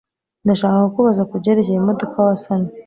Ndashaka 0.43 0.77
kukubaza 0.87 1.21
kubyerekeye 1.29 1.77
imodoka 1.79 2.15
wasannye. 2.27 2.71